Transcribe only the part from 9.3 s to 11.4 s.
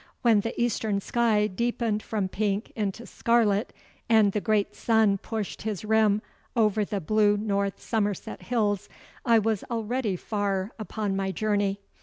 was already far upon my